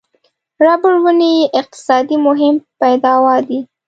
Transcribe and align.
ربړ 0.65 0.93
ونې 1.03 1.29
یې 1.39 1.45
اقتصادي 1.59 2.17
مهم 2.27 2.55
پیداوا 2.81 3.35
دي. 3.47 3.59